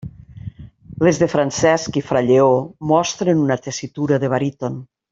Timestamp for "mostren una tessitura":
2.95-4.21